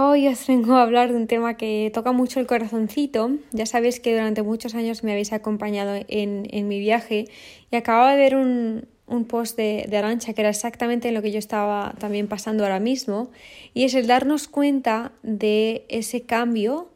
[0.00, 3.32] Hoy os vengo a hablar de un tema que toca mucho el corazoncito.
[3.50, 7.24] Ya sabéis que durante muchos años me habéis acompañado en, mi viaje
[7.72, 8.86] y acababa de ver un,
[9.26, 12.78] post de, de, Arancha que era exactamente en lo que yo estaba también pasando ahora
[12.78, 13.32] mismo
[13.74, 16.90] y es el darnos cuenta de ese cambio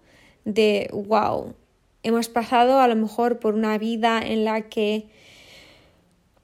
[0.45, 1.55] de wow,
[2.05, 5.09] hemos pasado a lo mejor por una vida en la que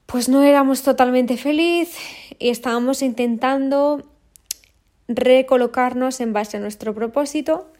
[0.07, 1.95] pues no éramos totalmente feliz
[2.37, 4.03] y estábamos intentando
[5.09, 7.73] recolocarnos en base a nuestro propósito.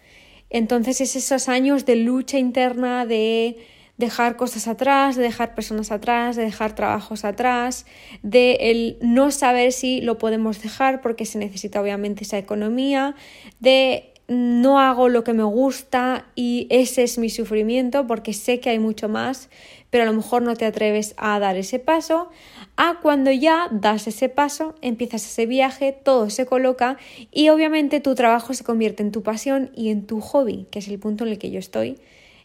[0.49, 3.57] Entonces es esos años de lucha interna, de
[3.97, 7.85] dejar cosas atrás, de dejar personas atrás, de dejar trabajos atrás,
[8.23, 13.15] de no saber si lo podemos dejar porque se necesita obviamente esa economía,
[13.59, 18.69] de no hago lo que me gusta y ese es mi sufrimiento porque sé que
[18.69, 19.49] hay mucho más,
[19.89, 22.29] pero a lo mejor no te atreves a dar ese paso,
[22.77, 26.97] a cuando ya das ese paso, empiezas ese viaje, todo se coloca
[27.31, 30.87] y obviamente tu trabajo se convierte en tu pasión y en tu hobby, que es
[30.87, 31.97] el punto en el que yo estoy.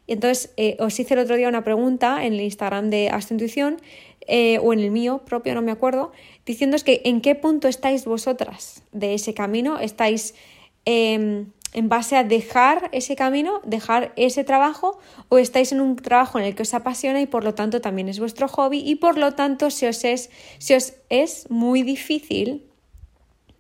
[0.07, 3.35] Y entonces eh, os hice el otro día una pregunta en el Instagram de Hasta
[3.35, 3.77] Intuición
[4.27, 6.13] eh, o en el mío propio, no me acuerdo,
[6.47, 10.35] diciéndoos que en qué punto estáis vosotras de ese camino, estáis...
[10.87, 16.39] Em, en base a dejar ese camino, dejar ese trabajo, o estáis en un trabajo
[16.39, 19.19] en el que os apasiona y por lo tanto también es vuestro hobby y por
[19.19, 22.63] lo tanto se os es, muy difícil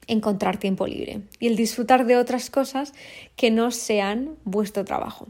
[0.06, 2.92] encontrar tiempo libre y el disfrutar de otras cosas
[3.36, 5.26] que no sean vuestro trabajo.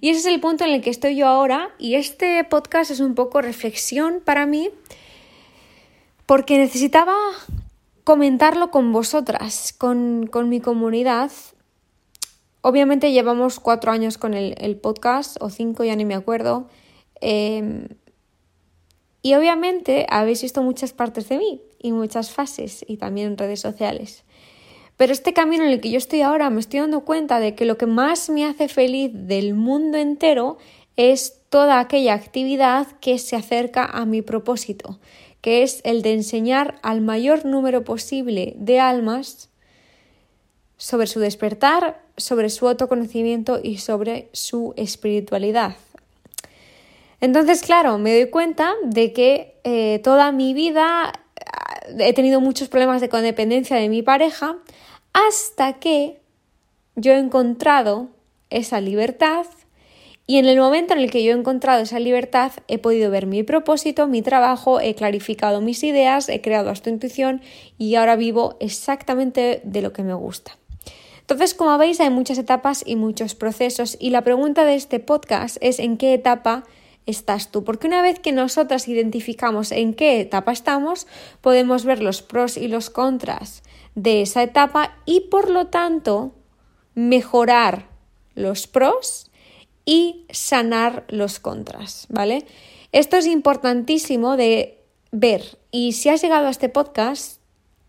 [0.00, 3.00] Y ese es el punto en el que estoy yo ahora y este podcast es
[3.00, 4.70] un poco reflexión para mí
[6.26, 7.14] porque necesitaba
[8.02, 11.30] comentarlo con vosotras, con mi comunidad
[12.66, 16.66] Obviamente llevamos cuatro años con el, podcast, o cinco, ya ni me acuerdo.
[17.20, 17.88] Em,
[19.20, 23.60] y obviamente habéis visto muchas partes de mí y muchas fases y también en redes
[23.60, 24.24] sociales.
[24.96, 27.66] Pero este camino en el que yo estoy ahora me estoy dando cuenta de que
[27.66, 30.56] lo que más me hace feliz del mundo entero
[30.96, 35.00] es toda aquella actividad que se acerca a mi propósito,
[35.42, 39.50] que es el de enseñar al mayor número posible de almas
[40.76, 45.76] sobre su despertar, sobre su autoconocimiento y sobre su espiritualidad.
[47.20, 51.12] Entonces, claro, me doy cuenta de que eh, toda mi vida
[51.88, 54.58] eh, he tenido muchos problemas de codependencia de mi pareja
[55.12, 56.20] hasta que
[56.96, 58.08] yo he encontrado
[58.50, 59.46] esa libertad
[60.26, 63.26] y en el momento en el que yo he encontrado esa libertad he podido ver
[63.26, 67.42] mi propósito, mi trabajo, he clarificado mis ideas, he creado esta intuición
[67.76, 70.56] y ahora vivo exactamente de lo que me gusta.
[71.24, 75.56] Entonces, como veis, hay muchas etapas y muchos procesos y la pregunta de este podcast
[75.62, 76.64] es en qué etapa
[77.06, 81.06] estás tú, porque una vez que nosotras identificamos en qué etapa estamos,
[81.40, 83.62] podemos ver los pros y los contras
[83.94, 86.32] de esa etapa y por lo tanto
[86.94, 87.88] mejorar
[88.34, 89.30] los pros
[89.86, 92.44] y sanar los contras, ¿vale?
[92.92, 94.78] Esto es importantísimo de
[95.10, 97.40] ver y si has llegado a este podcast,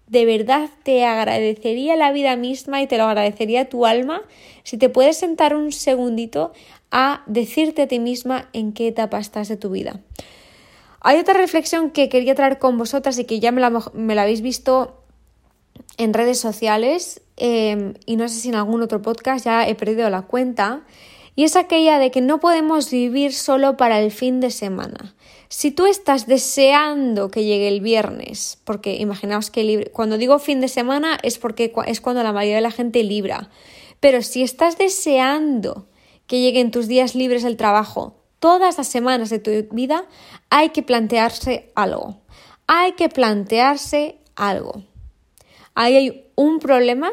[0.07, 4.21] de verdad te agradecería la vida misma y te lo agradecería tu alma
[4.63, 6.53] si te puedes sentar un segundito
[6.91, 9.99] a decirte a ti misma en qué etapa estás de tu vida.
[11.01, 14.23] Hay otra reflexión que quería traer con vosotras y que ya me la, me la
[14.23, 15.03] habéis visto
[15.97, 20.09] en redes sociales em, y no sé si en algún otro podcast ya he perdido
[20.09, 20.83] la cuenta
[21.35, 25.16] y es aquella de que no podemos vivir solo para el fin de semana.
[25.50, 30.68] Si tú estás deseando que llegue el viernes, porque imaginaos que cuando digo fin de
[30.68, 33.50] semana es porque es cuando la mayoría de la gente libra,
[34.00, 35.88] pero si estás deseando
[36.28, 40.06] que lleguen tus días libres del trabajo todas las semanas de tu vida,
[40.50, 42.22] hay que plantearse algo.
[42.67, 44.84] Hay que plantearse algo.
[45.73, 47.12] Ahí hay un problema,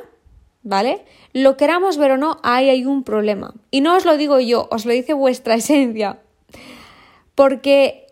[0.62, 1.04] ¿vale?
[1.32, 3.54] Lo queramos ver o no, ahí hay un problema.
[3.70, 6.20] Y no os lo digo yo, os lo dice vuestra esencia.
[7.34, 8.02] Porque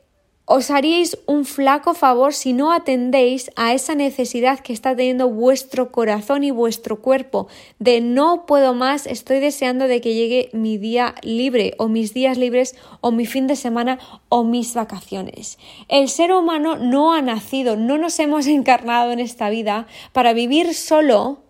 [0.53, 5.93] os haríais un flaco favor si no atendéis a esa necesidad que está teniendo vuestro
[5.93, 7.47] corazón y vuestro cuerpo
[7.79, 12.37] de no puedo más, estoy deseando de que llegue mi día libre o mis días
[12.37, 15.57] libres o mi fin de semana o mis vacaciones.
[15.87, 20.75] El ser humano no ha nacido, no nos hemos encarnado en esta vida para vivir
[20.75, 21.45] solo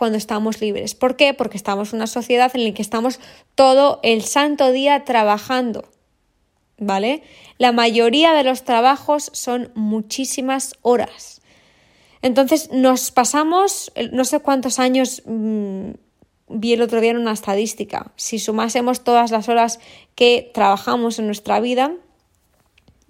[0.00, 0.96] cuando estamos libres.
[0.96, 1.34] ¿Por qué?
[1.34, 3.20] Porque estamos en una sociedad en la que estamos
[3.54, 5.84] todo el santo día trabajando.
[6.80, 7.22] ¿vale?
[7.58, 11.42] La mayoría de los trabajos son muchísimas horas.
[12.22, 15.90] Entonces nos pasamos, no sé cuántos años mm,
[16.48, 19.80] vi el otro día en una estadística, si sumásemos todas las horas
[20.14, 21.92] que trabajamos en nuestra vida,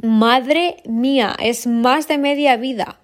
[0.02, 2.98] madre mía, es más de media vida.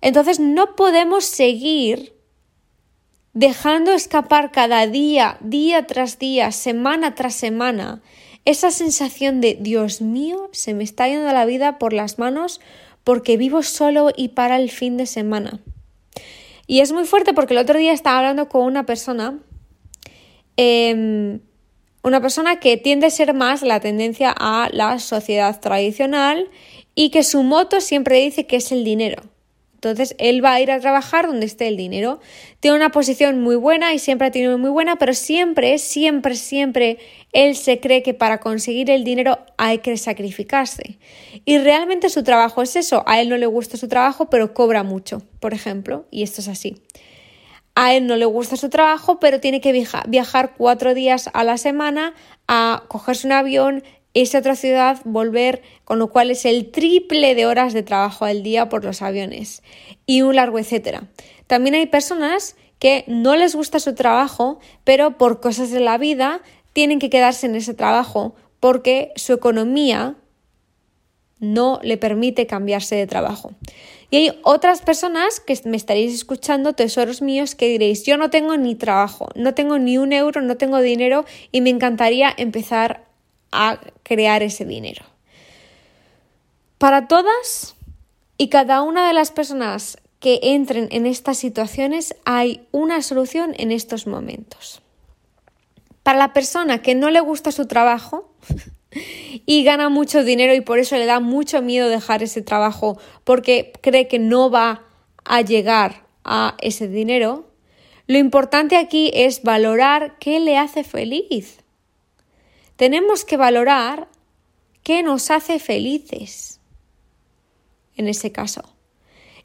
[0.00, 2.17] Entonces no podemos seguir
[3.34, 8.02] dejando escapar cada día, día tras día, semana tras semana,
[8.44, 12.60] esa sensación de Dios mío, se me está yendo la vida por las manos
[13.04, 15.60] porque vivo solo y para el fin de semana.
[16.66, 19.38] Y es muy fuerte porque el otro día estaba hablando con una persona,
[20.56, 21.40] em,
[22.02, 26.48] una persona que tiende a ser más la tendencia a la sociedad tradicional
[26.94, 29.22] y que su moto siempre dice que es el dinero.
[29.78, 32.18] Entonces él va a ir a trabajar donde esté el dinero.
[32.58, 36.98] Tiene una posición muy buena y siempre ha tenido muy buena, pero siempre, siempre, siempre
[37.32, 40.98] él se cree que para conseguir el dinero hay que sacrificarse.
[41.44, 43.04] Y realmente su trabajo es eso.
[43.06, 46.48] A él no le gusta su trabajo, pero cobra mucho, por ejemplo, y esto es
[46.48, 46.82] así.
[47.76, 51.56] A él no le gusta su trabajo, pero tiene que viajar cuatro días a la
[51.56, 52.14] semana
[52.48, 53.84] a cogerse un avión,
[54.20, 58.24] irse a otra ciudad, volver, con lo cual es el triple de horas de trabajo
[58.24, 59.62] al día por los aviones
[60.06, 61.08] y un largo etcétera.
[61.46, 66.40] También hay personas que no les gusta su trabajo, pero por cosas de la vida
[66.72, 70.16] tienen que quedarse en ese trabajo porque su economía
[71.40, 73.52] no le permite cambiarse de trabajo.
[74.10, 78.56] Y hay otras personas que me estaréis escuchando, tesoros míos, que diréis, yo no tengo
[78.56, 83.07] ni trabajo, no tengo ni un euro, no tengo dinero y me encantaría empezar
[83.52, 85.04] a crear ese dinero.
[86.78, 87.74] Para todas
[88.36, 93.72] y cada una de las personas que entren en estas situaciones hay una solución en
[93.72, 94.82] estos momentos.
[96.02, 98.32] Para la persona que no le gusta su trabajo
[99.46, 103.72] y gana mucho dinero y por eso le da mucho miedo dejar ese trabajo porque
[103.80, 104.84] cree que no va
[105.24, 107.46] a llegar a ese dinero,
[108.06, 111.58] lo importante aquí es valorar qué le hace feliz
[112.78, 114.06] tenemos que valorar
[114.84, 116.60] qué nos hace felices
[117.96, 118.62] en ese caso.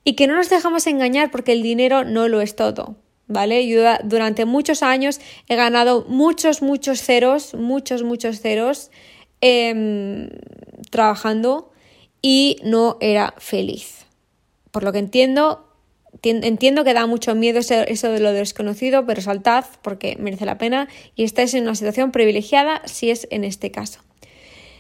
[0.03, 2.95] Y que no nos dejamos engañar porque el dinero no lo es todo.
[3.25, 3.67] ¿Vale?
[3.67, 8.91] Yo durante muchos años he ganado muchos, muchos ceros, muchos, muchos ceros
[9.41, 10.29] em,
[10.91, 11.71] trabajando
[12.21, 14.05] y no era feliz.
[14.69, 15.72] Por lo que entiendo,
[16.23, 20.87] Entiendo que da mucho miedo eso de lo desconocido, pero saltad porque merece la pena
[21.15, 23.99] y estáis en una situación privilegiada si es en este caso.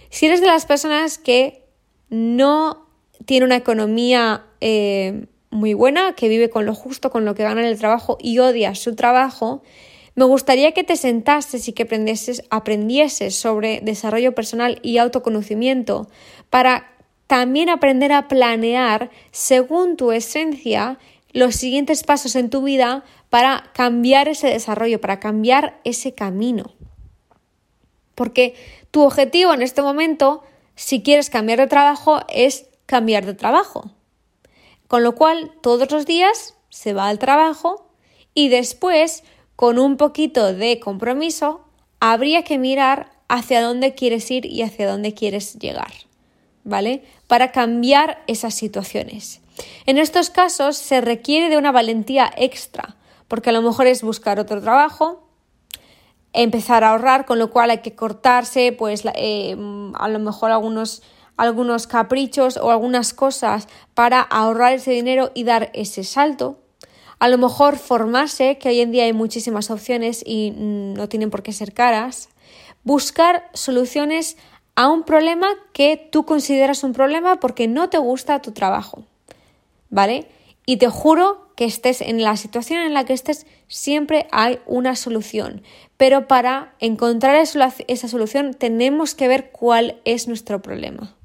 [0.09, 1.65] Si eres de las personas que
[2.09, 2.87] no
[3.25, 7.61] tiene una economía eh, muy buena, que vive con lo justo, con lo que gana
[7.61, 9.63] en el trabajo y odia su trabajo,
[10.15, 16.07] me gustaría que te sentases y que aprendieses, aprendieses sobre desarrollo personal y autoconocimiento
[16.49, 16.93] para
[17.27, 20.99] también aprender a planear según tu esencia
[21.33, 26.75] los siguientes pasos en tu vida para cambiar ese desarrollo, para cambiar ese camino.
[28.15, 28.55] Porque
[28.91, 30.43] tu objetivo en este momento,
[30.75, 33.91] si quieres cambiar de trabajo, es cambiar de trabajo.
[34.87, 37.89] Con lo cual, todos los días se va al trabajo
[38.35, 39.23] y después,
[39.55, 41.65] con un poquito de compromiso,
[41.99, 45.91] habría que mirar hacia dónde quieres ir y hacia dónde quieres llegar.
[46.63, 47.03] ¿Vale?
[47.27, 49.42] Para cambiar esas situaciones.
[49.85, 52.95] En estos casos se requiere de una valentía extra,
[53.27, 55.27] porque a lo mejor es buscar otro trabajo,
[56.33, 59.55] empezar a ahorrar, con lo cual hay que cortarse, pues eh,
[59.95, 61.03] a lo mejor algunos,
[61.37, 66.59] algunos caprichos o algunas cosas para ahorrar ese dinero y dar ese salto.
[67.19, 71.43] A lo mejor formarse, que hoy en día hay muchísimas opciones y no tienen por
[71.43, 72.29] qué ser caras.
[72.83, 74.35] Buscar soluciones
[74.75, 79.03] a un problema que tú consideras un problema porque no te gusta tu trabajo.
[79.93, 80.27] ¿Vale?
[80.65, 84.95] Y te juro que estés en la situación en la que estés, siempre hay una
[84.95, 85.61] solución.
[85.97, 91.15] Pero para encontrar esa solución tenemos que ver cuál es nuestro problema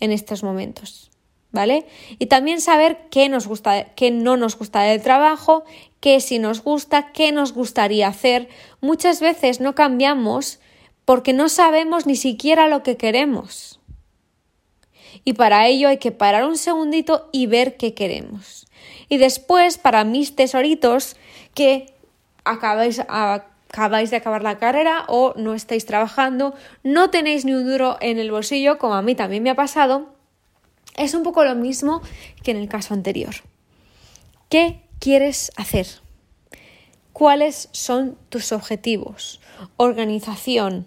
[0.00, 1.10] en estos momentos.
[1.54, 1.84] ¿Vale?
[2.18, 5.64] Y también saber qué nos gusta, qué no nos gusta del trabajo,
[6.00, 8.48] qué sí nos gusta, qué nos gustaría hacer.
[8.80, 10.60] Muchas veces no cambiamos
[11.04, 13.81] porque no sabemos ni siquiera lo que queremos
[15.24, 18.66] y para ello hay que parar un segundito y ver qué queremos.
[19.08, 21.16] Y después, para mis tesoritos
[21.54, 21.94] que
[22.44, 27.98] acabáis, acabáis de acabar la carrera o no estáis trabajando, no tenéis ni un duro
[28.00, 30.14] en el bolsillo, como a mí también me ha pasado,
[30.96, 32.02] es un poco lo mismo
[32.42, 33.34] que en el caso anterior.
[34.48, 35.86] ¿Qué quieres hacer?
[37.12, 39.40] ¿Cuáles son tus objetivos?
[39.76, 40.86] Organización,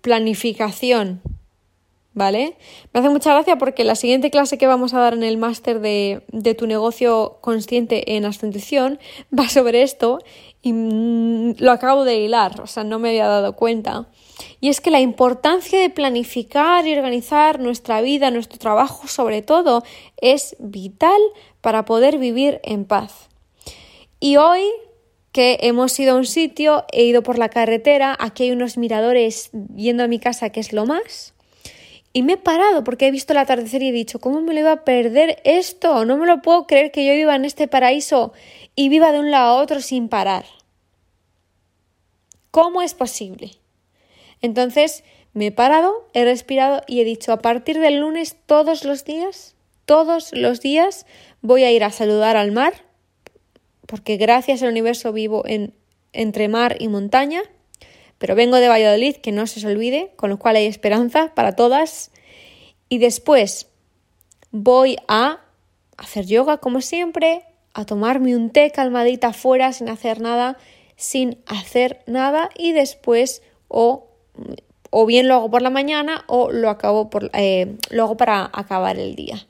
[0.00, 1.22] planificación,
[2.18, 2.56] ¿vale?
[2.92, 5.80] Me hace mucha gracia porque la siguiente clase que vamos a dar en el máster
[5.80, 6.22] de,
[6.58, 8.98] tu negocio consciente en asunción
[9.36, 10.18] va sobre esto
[10.60, 14.08] y mm, lo acabo de hilar, o sea, no me había dado cuenta.
[14.60, 19.84] Y es que la importancia de planificar y organizar nuestra vida, nuestro trabajo sobre todo,
[20.20, 21.20] es vital
[21.60, 23.28] para poder vivir en paz.
[24.18, 24.64] Y hoy
[25.30, 29.50] que hemos ido a un sitio, he ido por la carretera, aquí hay unos miradores
[29.76, 31.34] yendo a mi casa, que es lo más.
[32.12, 34.60] Y me he parado porque he visto el atardecer y he dicho, ¿cómo me lo
[34.60, 36.04] iba a perder esto?
[36.04, 38.32] No me lo puedo creer que yo viva en este paraíso
[38.74, 40.46] y viva de un lado a otro sin parar.
[42.50, 43.52] ¿Cómo es posible?
[44.40, 49.04] Entonces me he parado, he respirado y he dicho, a partir del lunes todos los
[49.04, 51.06] días, todos los días
[51.42, 52.74] voy a ir a saludar al mar,
[53.86, 55.74] porque gracias al universo vivo en,
[56.12, 57.42] entre mar y montaña,
[58.18, 61.52] pero vengo de Valladolid, que no se os olvide, con lo cual hay esperanza para
[61.52, 62.10] todas.
[62.88, 63.68] Y después
[64.50, 65.40] voy a
[65.96, 67.44] hacer yoga como siempre,
[67.74, 70.56] a tomarme un té calmadita afuera sin hacer nada,
[70.96, 74.08] sin hacer nada y después o,
[74.90, 78.50] o bien lo hago por la mañana o lo, acabo por, eh, lo hago para
[78.52, 79.46] acabar el día.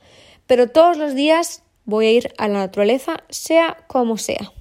[0.47, 4.53] Pero todos los días voy a ir a la naturaleza, sea como sea.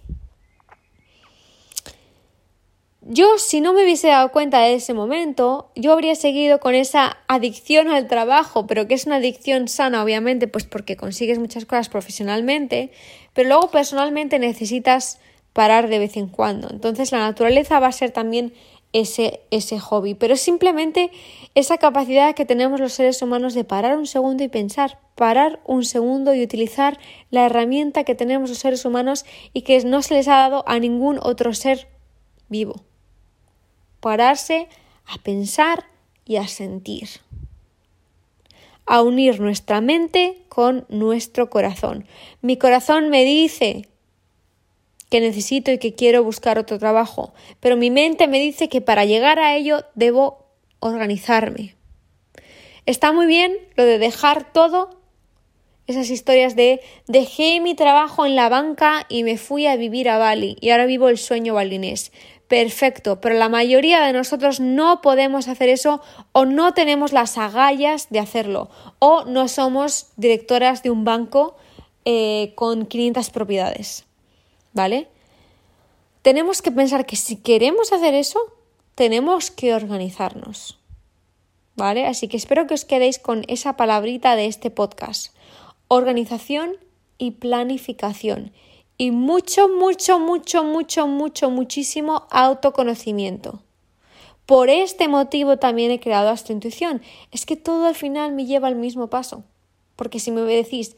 [3.09, 7.15] Yo, si no me hubiese dado cuenta de ese momento, yo habría seguido con esa
[7.29, 11.87] adicción al trabajo, pero que es una adicción sana, obviamente, pues porque consigues muchas cosas
[11.87, 12.91] profesionalmente,
[13.31, 15.21] pero luego personalmente necesitas
[15.53, 16.67] parar de vez en cuando.
[16.69, 18.51] Entonces la naturaleza va a ser también
[18.91, 21.09] ese, ese hobby, pero es simplemente
[21.55, 25.85] esa capacidad que tenemos los seres humanos de parar un segundo y pensar, parar un
[25.85, 26.99] segundo y utilizar
[27.31, 29.23] la herramienta que tenemos los seres humanos
[29.53, 31.87] y que no se les ha dado a ningún otro ser
[32.49, 32.83] vivo
[34.09, 35.85] a pensar
[36.25, 37.07] y a sentir,
[38.85, 42.05] a unir nuestra mente con nuestro corazón.
[42.41, 43.87] Mi corazón me dice
[45.09, 49.05] que necesito y que quiero buscar otro trabajo, pero mi mente me dice que para
[49.05, 50.45] llegar a ello debo
[50.79, 51.75] organizarme.
[52.85, 54.97] Está muy bien lo de dejar todo,
[55.87, 60.17] esas historias de dejé mi trabajo en la banca y me fui a vivir a
[60.17, 62.11] Bali y ahora vivo el sueño balinés
[62.47, 66.01] perfecto, pero la mayoría de nosotros no podemos hacer eso
[66.31, 71.55] o no tenemos las agallas de hacerlo o no somos directoras de un banco
[72.05, 74.05] eh, con 500 propiedades,
[74.73, 75.07] ¿vale?
[76.21, 78.39] Tenemos que pensar que si queremos hacer eso,
[78.95, 80.79] tenemos que organizarnos,
[81.75, 82.07] ¿vale?
[82.07, 85.35] Así que espero que os quedéis con esa palabrita de este podcast,
[85.89, 86.77] organización
[87.17, 88.53] y planificación
[88.97, 93.61] y mucho, mucho, mucho, mucho, mucho, muchísimo autoconocimiento.
[94.47, 97.01] Por este motivo también he creado Intuición.
[97.31, 99.43] Es que todo al final me lleva al mismo paso.
[99.95, 100.95] Porque si me decís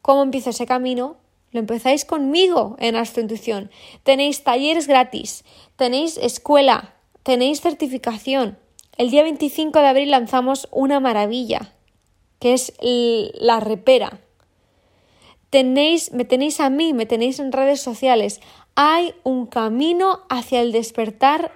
[0.00, 1.16] cómo empiezo ese camino,
[1.50, 3.70] lo empezáis conmigo en Intuición.
[4.02, 5.44] Tenéis talleres gratis,
[5.76, 8.56] tenéis escuela, tenéis certificación.
[8.96, 11.74] El día 25 de abril lanzamos una maravilla,
[12.38, 14.20] que es la repera
[15.52, 18.40] tenéis, me tenéis a mí, me tenéis en redes sociales.
[18.74, 21.52] Hay un camino hacia el despertar,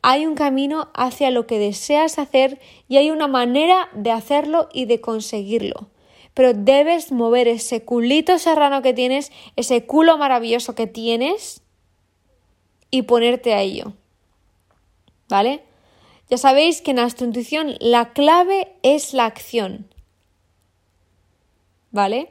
[0.00, 4.84] hay un camino hacia lo que deseas hacer y hay una manera de hacerlo y
[4.84, 5.88] de conseguirlo.
[6.34, 11.62] Pero debes mover ese culito serrano que tienes, ese culo maravilloso que tienes
[12.92, 13.92] y ponerte a ello.
[15.28, 15.64] ¿Vale?
[16.30, 19.92] Ya sabéis que en nuestra intuición la clave es la acción.
[21.90, 22.30] ¿Vale?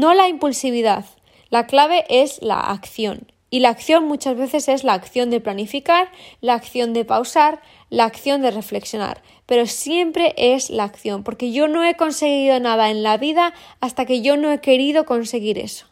[0.00, 1.04] No la impulsividad.
[1.50, 3.30] La clave es la acción.
[3.50, 6.10] Y la acción muchas veces es la acción de planificar,
[6.40, 9.22] la acción de pausar, la acción de reflexionar.
[9.46, 14.04] Pero siempre es la acción, porque yo no he conseguido nada en la vida hasta
[14.06, 15.86] que yo no he querido conseguir eso.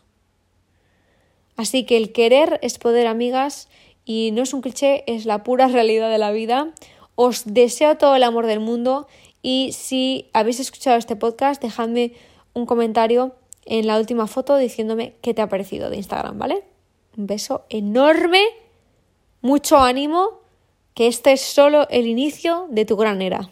[1.57, 3.69] Así que el querer es poder, amigas,
[4.05, 6.73] y no es un cliché, es la pura realidad de la vida.
[7.15, 9.07] Os deseo todo el amor del mundo
[9.43, 12.15] y si habéis escuchado este podcast, dejadme
[12.53, 16.65] un comentario en la última foto diciéndome qué te ha parecido de Instagram, ¿vale?
[17.17, 18.43] Un beso enorme,
[19.41, 20.41] mucho ánimo,
[20.95, 23.51] que este es solo el inicio de tu gran era.